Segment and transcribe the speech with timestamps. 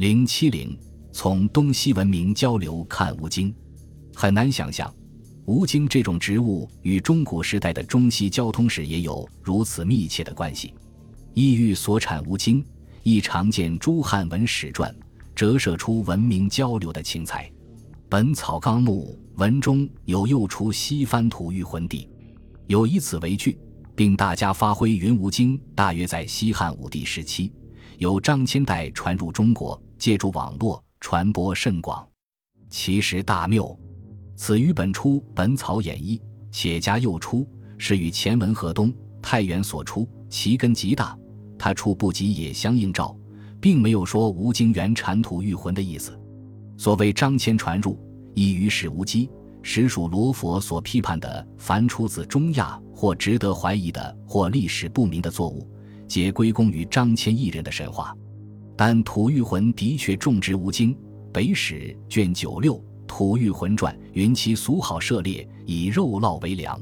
[0.00, 0.74] 零七零，
[1.12, 3.54] 从东西文明交流看吴京，
[4.14, 4.90] 很难想象，
[5.44, 10.72] 吴京这种植物与中古时代的中西交通史也有如此密切的关系。
[11.34, 12.64] 异域所产吴京，
[13.02, 14.90] 亦常见诸汉文史传，
[15.34, 17.44] 折射出文明交流的情采。
[18.08, 22.08] 《本草纲目》文中有“又出西番吐欲浑地”，
[22.68, 23.58] 有以此为据，
[23.94, 24.92] 并大家发挥。
[24.92, 27.52] 云吴京大约在西汉武帝时期，
[27.98, 29.78] 由张骞代传入中国。
[30.00, 32.08] 借助网络传播甚广，
[32.70, 33.78] 其实大谬。
[34.34, 36.18] 此语本出《本草演义》，
[36.50, 38.90] 且加又出，是与前文河东
[39.20, 41.16] 太原所出，其根极大。
[41.58, 43.14] 他处不及也相应照，
[43.60, 46.18] 并没有说吴京原产土御魂的意思。
[46.78, 48.00] 所谓张骞传入，
[48.34, 49.28] 亦于史无稽，
[49.62, 55.70] 实属罗佛所批判的凡出自中亚或值得怀疑的或历史不明的作物，
[56.08, 58.16] 皆归功于张骞一人的神话。
[58.82, 60.94] 但吐玉魂的确种植吴京，
[61.30, 66.80] 《北史》卷九六《吐玉魂传》云其俗好涉猎，以肉酪为粮，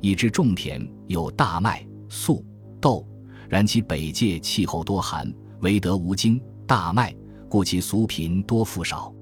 [0.00, 2.40] 以致种田有大麦、粟、
[2.80, 3.04] 豆。
[3.48, 5.28] 然其北界气候多寒，
[5.62, 7.12] 唯得吴京、大麦，
[7.48, 9.12] 故其俗贫多富少。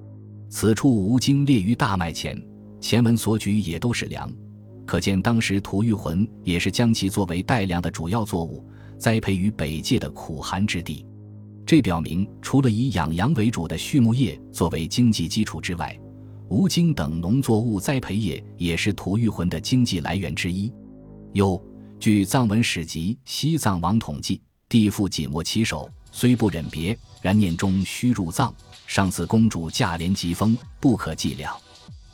[0.51, 2.39] 此处吴京列于大麦前，
[2.79, 4.31] 前文所举也都是粮，
[4.85, 8.63] 可见当时吐玉魂也是将其作为带粮的主要作物，
[8.99, 11.07] 栽培于北界的苦寒之地。
[11.65, 15.99] 这表明，除了以养羊为主的畜牧业作为经济基础之外，
[16.49, 20.71] 吴京等农作物栽培业也是吐谷浑的经济来源之一。
[21.33, 21.63] 又
[21.99, 24.37] 据藏文史籍《西藏王统记》，
[24.69, 28.53] 帝父紧握其手，虽不忍别，然念中须入藏。
[28.87, 31.57] 上次公主驾连疾风，不可计量。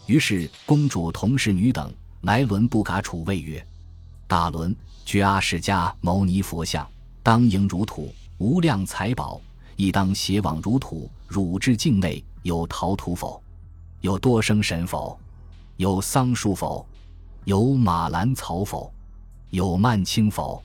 [0.07, 3.67] 于是公主同侍女等来轮不嘎处谓曰
[4.29, 6.87] ：“大伦，觉阿世家牟尼佛像，
[7.23, 9.41] 当迎如土。”无量财宝，
[9.75, 11.11] 亦当携往如土。
[11.27, 13.43] 汝之境内有陶土否？
[14.01, 15.19] 有多生神否？
[15.77, 16.87] 有桑树否？
[17.45, 18.93] 有马兰草否？
[19.51, 20.63] 有曼青否？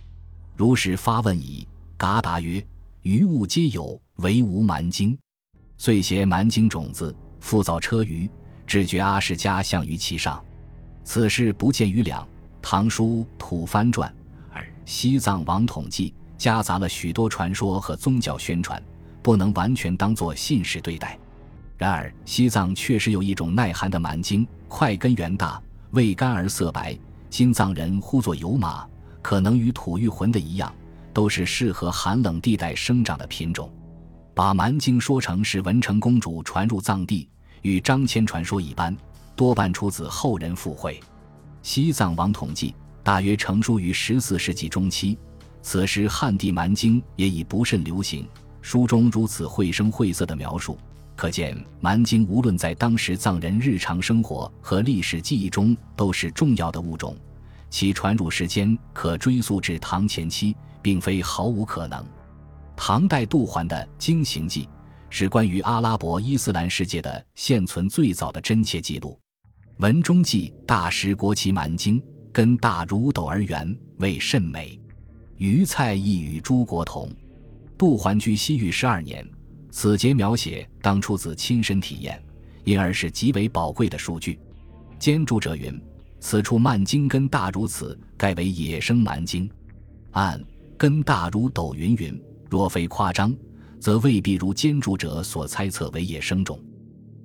[0.55, 1.67] 如是发问矣。
[1.97, 2.63] 嘎答曰：
[3.01, 5.17] 余物皆有，唯无蛮荆。
[5.77, 8.29] 遂携蛮荆种子，复造车舆，
[8.67, 10.43] 只觉阿世家像于其上。
[11.03, 12.23] 此事不见于两
[12.61, 14.09] 《唐书吐蕃传》，
[14.53, 16.13] 而《西藏王统记》。
[16.43, 18.83] 夹杂了许多传说和宗教宣传，
[19.21, 21.17] 不能完全当作信史对待。
[21.77, 26.99] 然而，西藏确实有一种耐寒的蛮荆，块根圆大，味甘而色白，
[27.29, 28.85] 今藏人呼作油麻，
[29.21, 30.69] 可能与吐玉浑的一样，
[31.13, 33.71] 都是适合寒冷地带生长的品种。
[34.33, 37.29] 把蛮荆说成是文成公主传入藏地，
[37.61, 38.93] 与张骞传说一般，
[39.33, 40.95] 多半出自后人附会。
[41.61, 42.71] 《西藏王统记》
[43.01, 45.17] 大约成书于十四世纪中期。
[45.63, 48.27] 此时汉地蛮荆也已不甚流行，
[48.61, 50.77] 书中如此绘声绘色的描述，
[51.15, 57.17] 可见蛮荆无论在当时藏人日常生活和历史记忆中都是重要的物种，
[57.69, 62.05] 其传入时间可追溯至唐前期，并非毫无可能。
[62.75, 64.65] 唐代杜环的《经行记》
[65.09, 69.17] 是关于阿拉伯伊斯兰世界的现存最早的真切记录，
[69.77, 72.03] 文中记大食国旗蛮荆，
[72.33, 74.77] 根大如斗而圆，味甚美。
[75.43, 77.11] 余菜亦与诸国同。
[77.77, 79.27] 杜环居西域十二年，
[79.71, 82.17] 此节描写当出自亲身体验，
[82.63, 84.39] 因而是极为宝贵的数据。
[84.97, 85.77] 兼注者云
[86.21, 89.51] ：“此处曼荆根大如此，盖为野生蛮荆。”
[90.11, 90.41] 按
[90.77, 92.17] 根大如斗云云，
[92.49, 93.35] 若非夸张，
[93.81, 96.57] 则未必如兼注者所猜测为野生种，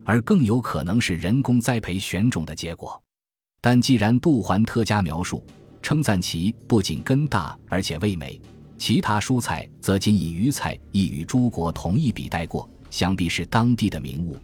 [0.05, 3.01] 而更有可能是人工栽培选种的结果。
[3.61, 5.41] 但既然杜环特加描述。
[5.83, 8.41] 称赞其不仅根大，而且味美。
[8.77, 14.37] 其他蔬菜则仅以鱼菜亦与诸国同一笔带过，想必是当地的名物。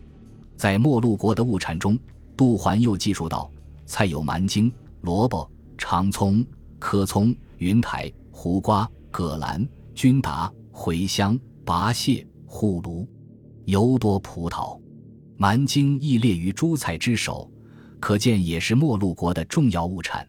[0.57, 1.99] 在陌路国的物产中，
[2.37, 3.51] 杜环又记述道：
[3.87, 4.73] 菜有蛮荆、
[5.03, 6.45] 萝卜、长葱、
[6.79, 9.65] 柯葱、云台、胡瓜、葛兰、
[9.95, 13.07] 菌达、茴香、拔蟹、护芦，
[13.67, 14.77] 尤多葡萄。
[15.37, 17.49] 蛮荆亦列于诸菜之首，
[18.01, 20.27] 可见也是陌路国的重要物产。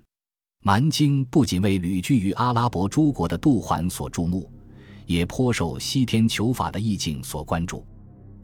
[0.68, 4.50] 蛮荆不仅为旅居于阿拉伯诸国的杜环所注目，
[5.06, 7.78] 也颇受西天求法的意境所关注。《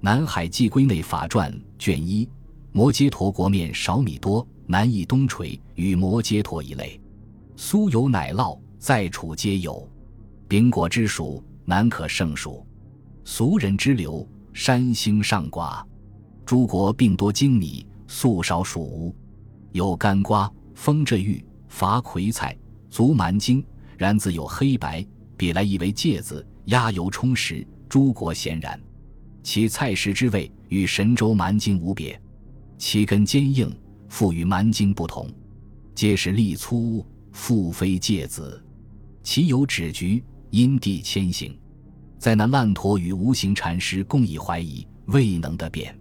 [0.01, 2.29] 南海记归内法传》卷一：
[2.71, 7.01] 摩揭陀国面少米多，南以东垂，与摩揭陀一类。
[7.57, 9.89] 酥油奶酪，在处皆有。
[10.47, 12.63] 饼果之属，难可胜数。
[13.25, 15.83] 俗人之流，山兴上寡。
[16.45, 19.15] 诸国并多精米，粟少属无。
[19.71, 21.43] 有干瓜，风这玉。
[21.71, 22.55] 伐葵菜，
[22.89, 23.63] 足蛮荆，
[23.97, 25.03] 然自有黑白，
[25.37, 28.79] 比来亦为芥子，鸭油充实，诸国咸然。
[29.41, 32.21] 其菜食之味与神州蛮荆无别，
[32.77, 33.73] 其根坚硬，
[34.09, 35.27] 复与蛮荆不同，
[35.95, 38.61] 皆是粒粗，复非芥子。
[39.23, 41.57] 其有指局，因地迁行。
[42.19, 45.97] 在那烂陀与无形禅师共以怀疑，未能得辨。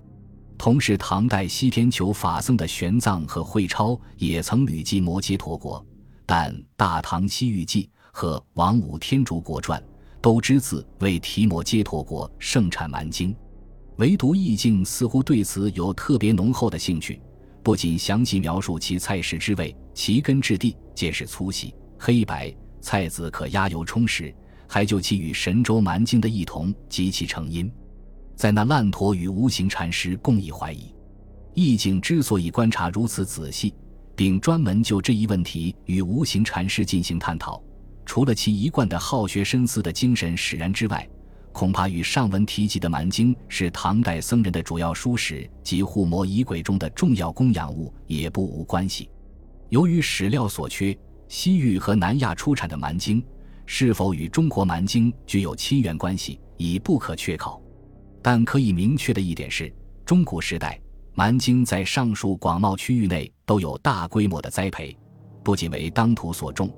[0.60, 5.82] 同时，唐代西天求法僧的玄奘和慧超也曾旅记摩揭陀国，
[6.26, 9.80] 但《大唐西域记》和《王武天竺国传》
[10.20, 13.34] 都只字为提摩揭陀国盛产蛮经，
[13.96, 17.18] 唯独易经似乎对此有特别浓厚的兴趣，
[17.62, 24.30] 不仅详细描述其菜食之味，其根质地皆是粗细黑白，菜籽可压油充实。
[24.68, 27.72] 还就其与神州蛮经的异同及其成因，
[28.40, 30.94] 在那烂陀与无形禅师共议怀疑。
[31.52, 33.74] 易经之所以观察如此仔细，
[34.16, 37.62] 并专门就这一问题与无形禅师进行探讨，
[38.06, 41.06] 除了其一贯的好学深思的精神使然之外，
[41.52, 49.10] 恐怕与上文提及的蛮经是唐代僧人的主要书史及护摩仪轨中的重要供养物也不无关系。
[49.68, 50.96] 由于史料所缺，
[51.28, 53.22] 西域和南亚出产的蛮经。
[53.66, 57.60] 是否与中国蛮经具有亲缘关系，已不可确考。
[58.22, 59.72] 但可以明确的一点是，
[60.04, 60.80] 中古时代
[61.14, 64.96] 蛮经在上述广袤区域内都有大规模的栽培，
[65.42, 66.72] 不仅为当土所种，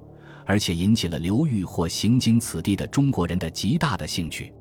[0.46, 4.52] 而且引起了流域或行经此地的中国人的极大的兴趣。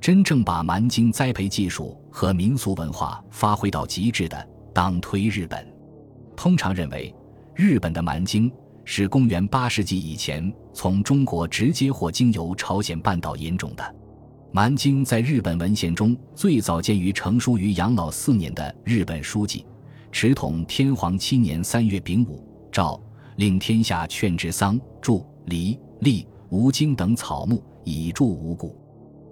[0.00, 5.66] 真正把蛮经栽培技术和民俗文化发挥到极致的，当推日本。
[6.36, 7.14] 通常认为，
[7.54, 8.50] 日本的蛮经。
[8.82, 13.94] 是公元八世纪以前从中国直接或经由朝鲜半岛引种的。
[14.52, 19.64] 蛮经在日本文献中最早见于成书于养老四年的日本书记
[20.10, 23.00] 持统天皇七年三月丙午诏，
[23.36, 28.76] 令天下劝植桑、树、梨、栗、吴荆等草木以助五谷。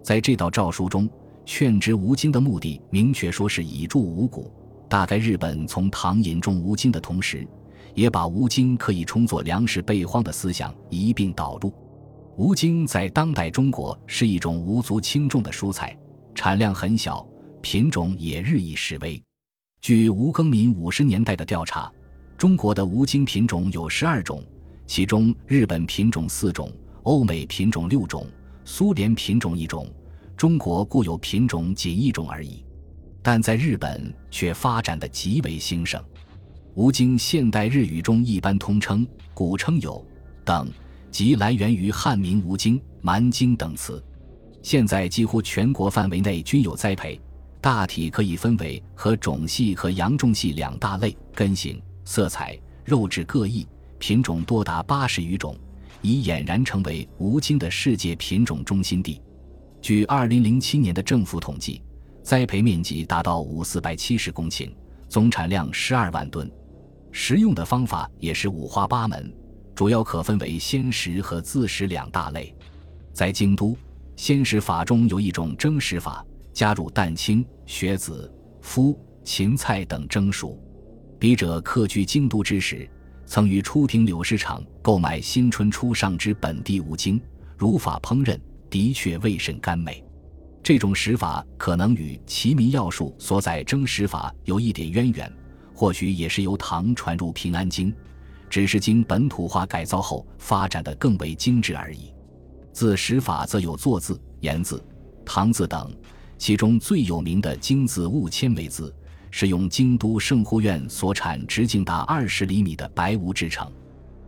[0.04, 1.10] 在这道诏书中，
[1.44, 4.48] 劝植吴荆的目的明确说是以助五谷。
[4.88, 7.46] 大概日本从唐引种吴荆的同时。
[7.94, 11.72] 也把吴京可以充作粮食备荒的思想一并导入。
[12.38, 15.98] 吴京在当代中国是一种无足轻重的蔬菜，
[16.36, 17.26] 产量很小，
[17.60, 19.20] 品种也日益式微。
[19.80, 21.92] 据吴耕民五十年代的调查，
[22.36, 24.40] 中国的吴京品种有十二种，
[24.86, 28.24] 其中日本品种四种，欧美品种六种，
[28.64, 29.92] 苏联品种一种，
[30.36, 32.64] 中国固有品种仅一种而已。
[33.20, 36.00] 但在日本却发展的极为兴盛。
[36.74, 39.04] 吴京现代日语中一般通称，
[39.34, 40.06] 古称有
[40.44, 40.70] 等，
[41.10, 44.02] 即来源于汉名吴京、蛮京等词。
[44.62, 47.20] 现在几乎全国范围内均有栽培，
[47.60, 51.16] 大体可以分为和种系和阳种系两大类。
[51.34, 53.66] 根型、色彩、肉质各异，
[53.98, 55.56] 品种多达八十余种，
[56.02, 59.20] 已俨然成为吴京的世界品种中心地。
[59.80, 61.80] 据二零零七年的政府统计，
[62.22, 64.70] 栽培面积达到五四百七十公顷，
[65.08, 66.50] 总产量十二万吨。
[67.12, 69.32] 食用的方法也是五花八门，
[69.78, 72.52] 主要可分为鲜食和自食两大类。
[73.12, 73.78] 在京都，
[74.16, 78.28] 鲜食法中有一种蒸食法，加入蛋清、雪子、
[78.60, 80.60] 麸、芹菜等蒸熟。
[81.16, 82.90] 笔者客居京都之时，
[83.24, 87.20] 曾于初亭柳市场购买新春初上之本地五精，
[87.56, 88.36] 如法烹饪，
[88.68, 90.02] 的确味甚甘美。
[90.60, 95.32] 这种食法可能与《齐民要术》所载蒸食法有一点渊源。
[95.72, 97.94] 或许也是由唐传入平安京，
[98.48, 102.12] 只是经本土化改造后发展的更为精致而已。
[102.72, 104.82] 字识法则有作字、言字、
[105.24, 105.92] 唐字等，
[106.36, 108.94] 其中最有名的京字婺千为字，
[109.30, 113.70] 是用京都圣护院所产直径达二十厘米的白吴制成。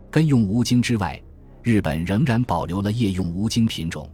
[0.09, 1.21] 根用吴京之外，
[1.63, 4.09] 日本仍然保留了叶用吴京品种，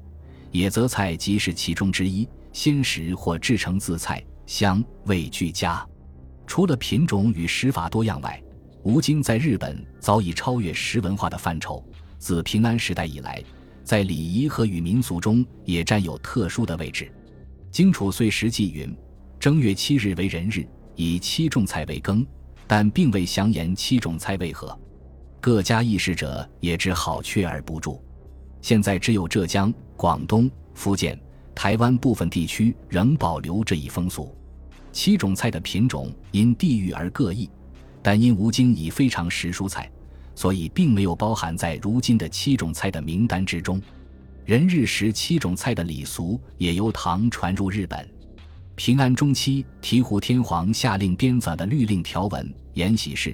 [0.52, 5.84] 野泽菜即是其中之一，鲜食或制成字菜，香味俱佳。
[6.46, 8.42] 除了品种与食法多样外，
[8.88, 11.86] 吴京在日本早已超越食文化的范畴。
[12.20, 13.44] 自平安时代以来，
[13.84, 17.12] 在礼仪和与民俗中也占有特殊的位置。
[17.70, 18.98] 荆楚岁时记云
[19.38, 20.66] ：“正月七日为人日，
[20.96, 22.26] 以七种菜为羹，
[22.66, 24.80] 但并未详言七种菜为何。
[25.42, 28.02] 各家议事者也只好缺而不住。
[28.62, 31.20] 现在只有浙江、广东、福建、
[31.54, 34.34] 台湾部分地区仍保留这一风俗。”
[34.94, 37.50] 七种菜的品种因地域而各异，
[38.08, 39.92] 但因吴京已非常食蔬菜，
[40.34, 43.82] 所以并没有包含在如今的七种菜的名单之中。
[44.46, 48.10] 人日食七种菜的礼俗也由唐传入日本。
[48.78, 52.46] 平安中期，醍醐天皇下令编纂的律令条文
[52.76, 53.32] 《延禧事》，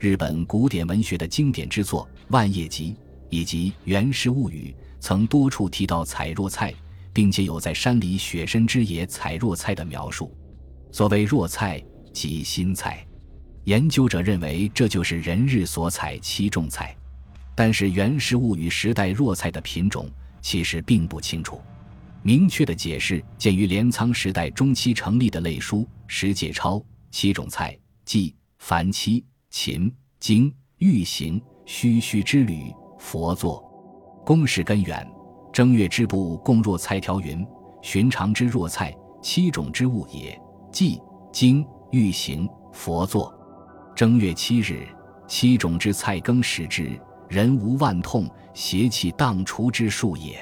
[0.00, 2.94] 日本古典文学的经典之作《万叶集》
[3.30, 6.74] 以及《源氏物语》，曾多处提到采若菜，
[7.12, 10.36] 并且有在山里雪深之野采若菜的描述。
[10.90, 11.80] 所谓若菜，
[12.12, 13.06] 即新菜。
[13.66, 16.96] 研究者认为这就是人日所采七种菜，
[17.52, 20.08] 但是原食物与时代若菜的品种
[20.40, 21.60] 其实并不清楚。
[22.22, 26.76] 明确的解释见于镰仓时代中期成立的类书《十解钞》，
[27.10, 33.64] 七种菜即凡七、秦、经、玉行、须须之旅、佛作。
[34.24, 35.04] 公式根源，
[35.52, 37.44] 正月之部共若菜条云：
[37.82, 40.40] 寻常之若菜，七种之物也。
[40.70, 41.00] 即
[41.32, 43.35] 经、玉行、佛作。
[43.96, 44.86] 正月七日，
[45.26, 47.00] 七种之菜羹食之，
[47.30, 50.38] 人无万痛，邪气荡除之术也。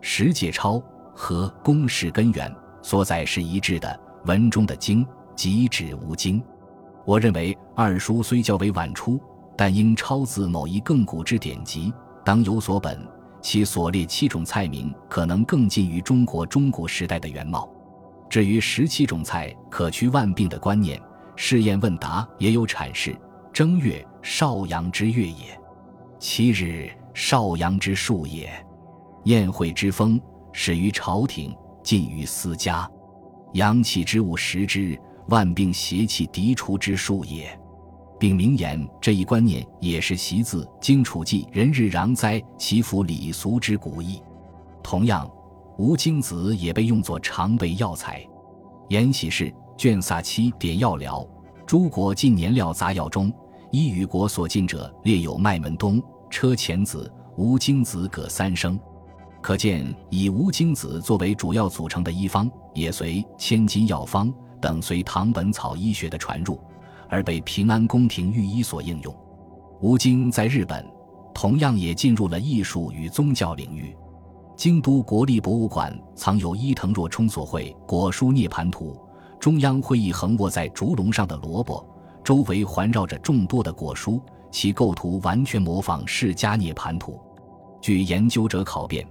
[0.00, 0.82] 十解钞
[1.14, 6.42] 和公式根源所载是一致的，文中的经即指无经。
[7.04, 9.20] 我认为二书虽较为晚出，
[9.54, 11.92] 但应抄自某一更古之典籍。
[12.24, 13.06] 当有所本，
[13.42, 17.70] 其所列七种菜名可能更近于中国中古时代的原貌。
[18.30, 20.98] 至于十七种菜可驱万病的观念，
[21.40, 23.16] 试验问答也有阐释。
[23.52, 25.56] 正月，少阳之月也；
[26.18, 28.50] 七日，少阳之数也。
[29.26, 30.20] 宴会之风
[30.52, 32.90] 始于朝廷，尽于私家。
[33.52, 37.56] 阳气之物食之，万病邪气涤除之术也。
[38.18, 44.20] 并明言这一观念也是习自《荆楚记》“人日攘灾，祈福礼俗”之古意。
[44.82, 45.30] 同样，
[45.78, 48.20] 吴京子也被用作常备药材。
[48.88, 51.20] 《延禧氏卷萨七点药疗》
[51.64, 53.32] 诸国进年料杂药中，
[53.70, 58.76] 依与国所进者列有麦门冬、车前子、吴京子各三升。
[59.40, 66.60] 可见以吴京子作为主要组成的医方，也随千金药方等随唐本草医学的传入。
[67.08, 69.14] 而被平安宫廷御医所应用，
[69.80, 70.84] 吴京在日本
[71.32, 73.96] 同样也进入了艺术与宗教领域。
[74.56, 78.92] 京都国立博物馆藏有伊藤若冲所绘《果蔬涅盘图》，
[79.40, 81.86] 中央会议横卧在竹笼上的萝卜，
[82.24, 87.20] 周围环绕着众多的果蔬，其构图完全模仿释迦涅盘图。
[87.80, 89.06] 据研究者考辨，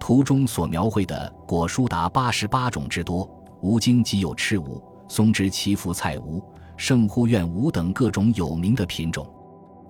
[0.00, 3.28] 图中所描绘的果蔬达八十八种之多，
[3.60, 6.42] 吴京即有赤吴、松枝祈福菜吴。
[6.78, 9.26] 圣护院五等各种有名的品种，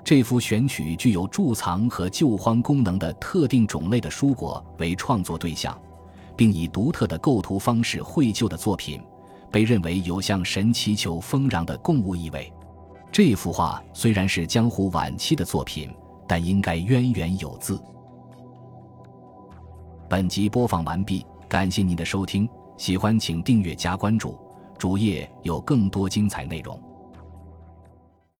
[0.04, 5.76] 这幅选取具有贮藏和救荒功能的特定种类的蔬果为创作对象，
[6.36, 9.02] 并以独特的构图方式绘就的作品，
[9.50, 12.52] 被认为有像神祈求丰壤的供物意味。
[13.10, 15.90] 这幅画虽然是江湖晚期的作品，
[16.28, 17.82] 但应该渊源有字。
[20.08, 24.38] 本集播放完毕，感谢您的收听，喜欢请订阅加关注。
[24.78, 26.78] 主页有更多精彩内容。